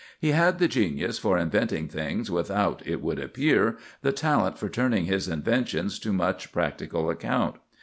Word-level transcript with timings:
He 0.19 0.31
had 0.31 0.57
the 0.57 0.67
genius 0.67 1.19
for 1.19 1.37
inventing 1.37 1.87
things 1.87 2.31
without, 2.31 2.81
it 2.87 3.03
would 3.03 3.19
appear, 3.19 3.77
the 4.01 4.11
talent 4.11 4.57
for 4.57 4.67
turning 4.67 5.05
his 5.05 5.27
inventions 5.27 5.99
to 5.99 6.11
much 6.11 6.51
practical 6.51 7.11
account. 7.11 7.57